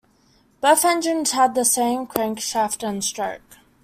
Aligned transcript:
Both 0.61 0.83
engines 0.83 1.29
had 1.33 1.53
the 1.53 1.63
same 1.63 2.07
crankshaft 2.07 2.81
and 2.81 3.03
stroke. 3.03 3.59